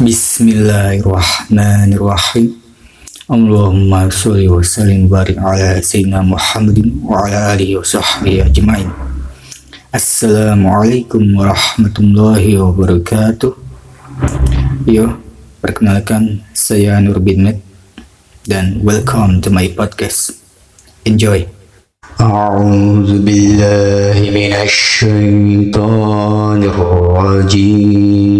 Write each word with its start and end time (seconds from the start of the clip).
Bismillahirrahmanirrahim. 0.00 2.52
Allahumma 3.32 4.12
sholli 4.12 4.44
wa 4.44 4.60
sallim 4.60 5.08
barik 5.08 5.40
ala 5.40 5.80
sayyidina 5.80 6.20
Muhammadin 6.20 7.00
wa 7.00 7.24
ala 7.24 7.56
alihi 7.56 7.72
wa 7.74 7.82
sahbihi 7.82 8.44
ajmain. 8.44 8.92
Assalamualaikum 9.96 11.24
warahmatullahi 11.34 12.54
wabarakatuh. 12.54 13.50
Yo, 14.84 15.16
perkenalkan 15.64 16.44
saya 16.52 17.00
Nur 17.00 17.18
Binmet 17.18 17.58
dan 18.44 18.84
welcome 18.84 19.40
to 19.40 19.48
my 19.48 19.64
podcast. 19.72 20.36
Enjoy. 21.08 21.48
أعوذ 22.16 23.28
بالله 23.28 24.16
من 24.32 24.52
الشيطان 24.56 26.60
الرجيم 26.64 28.39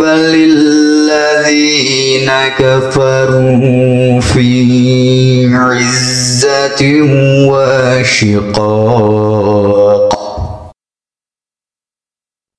بل 0.00 0.34
الذين 0.52 2.30
كفروا 2.58 4.20
في 4.20 5.50
عزة 5.54 6.82
وشقاق. 7.52 9.02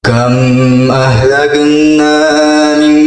كم 0.05 0.91
أهلكنا 0.91 2.17
من 2.77 2.97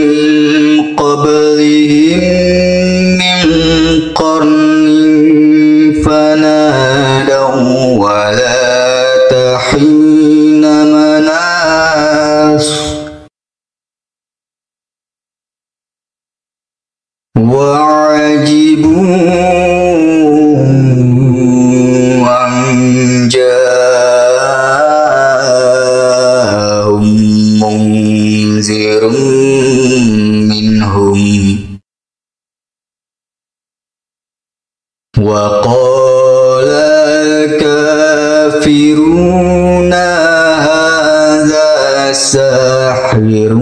ساحر 42.13 43.59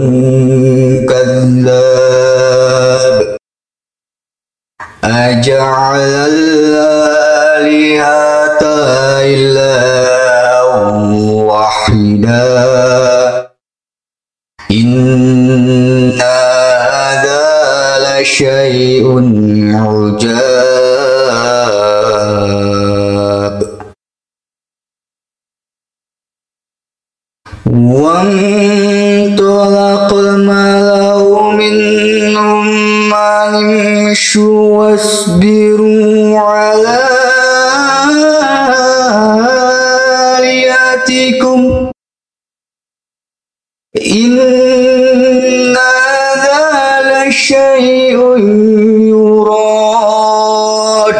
كذاب 1.09 2.55
أجعل 5.03 5.99
الآلهة 6.29 7.45
إلها 9.21 10.61
واحدا 11.43 12.45
إن 14.71 16.11
هذا 16.11 17.45
لشيء 18.21 19.05
عجاب. 19.75 20.74
منهم 31.71 33.13
امشوا 33.13 34.77
واصبروا 34.77 36.39
على 36.39 36.99
آلهتكم. 40.39 41.91
إن 44.11 45.77
هذا 45.77 47.27
لشيء 47.27 48.19
يراد. 49.09 51.19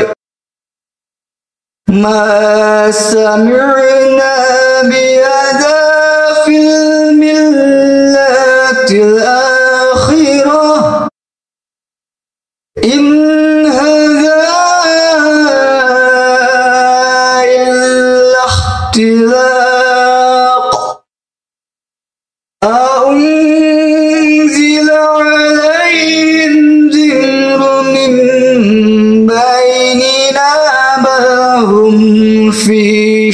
ما 1.89 2.91
سمعنا 2.91 4.35
بهذا 4.81 5.79
في 6.45 6.57
الملة 6.57 8.19
الآخرة. 8.91 9.54
إن 12.85 13.65
هذا 13.65 14.45
إلا 17.43 18.45
اختلاق. 18.45 19.55
عليهم 24.89 26.55
ذكر 26.89 27.81
من 27.81 28.11
بيننا 29.27 30.51
بل 31.05 31.25
هم 31.65 32.51
في 32.51 33.31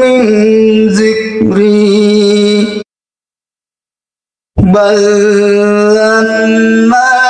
من 0.00 0.22
ذكري. 0.88 2.82
بل 4.58 5.00
لما 5.94 7.25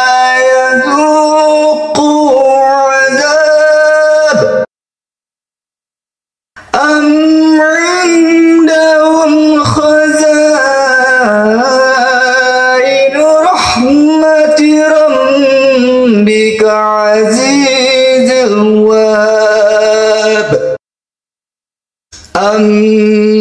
أم 22.55 22.63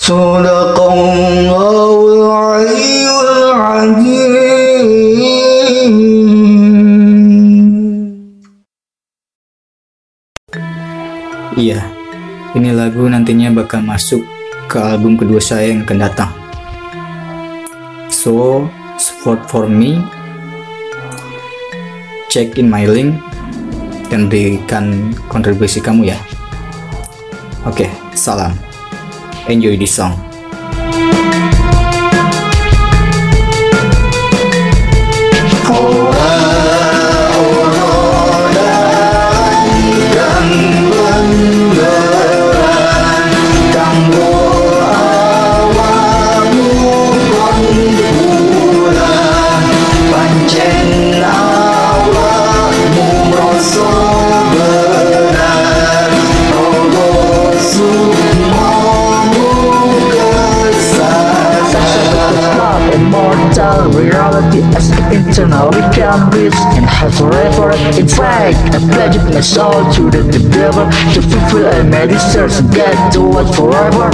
صدق 0.07 0.77
الله 0.81 1.95
العلي 2.09 3.05
العظيم 3.21 4.33
Iya, 11.53 11.85
ini 12.57 12.73
lagu 12.73 13.05
nantinya 13.05 13.53
bakal 13.53 13.85
masuk 13.85 14.25
ke 14.65 14.81
album 14.81 15.21
kedua 15.21 15.37
saya 15.37 15.69
yang 15.69 15.85
akan 15.85 15.97
datang. 16.01 16.33
So, 18.09 18.65
support 18.97 19.45
for 19.45 19.69
me, 19.69 20.01
check 22.33 22.57
in 22.57 22.73
my 22.73 22.89
link, 22.89 23.21
dan 24.09 24.33
berikan 24.33 25.13
kontribusi 25.29 25.77
kamu 25.77 26.09
ya. 26.09 26.17
Oke, 27.69 27.85
salam. 28.17 28.66
Enjoy 29.48 29.78
this 29.78 29.94
song. 29.94 30.27
And 66.76 66.86
have 66.86 67.14
forever 67.14 67.72
in 67.98 68.08
fact 68.08 68.58
I 68.74 68.78
pledge 68.90 69.16
my 69.32 69.40
soul 69.40 69.92
to 69.94 70.10
the, 70.10 70.22
devil 70.50 70.86
to 71.14 71.20
fulfill 71.22 71.84
my 71.84 72.06
desires 72.06 72.58
and 72.58 72.72
get 72.72 73.12
to 73.12 73.20
what 73.20 73.54
forever 73.54 74.10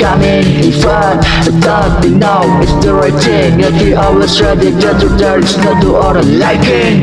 realize 0.00 0.22
in 0.22 0.28
it's 0.38 0.38
coming 0.62 0.64
If 0.64 0.86
I 0.86 1.20
thought 1.60 2.02
they 2.02 2.10
know 2.10 2.42
it's 2.62 2.84
the 2.84 2.94
right 2.94 3.12
thing. 3.22 3.60
Yet 3.60 3.82
we 3.82 3.94
always 3.94 4.40
ready, 4.40 4.70
just 4.80 5.00
to 5.00 5.08
there. 5.16 5.38
Is 5.38 5.56
not 5.58 5.82
to 5.82 5.96
our 5.96 6.22
liking 6.22 7.02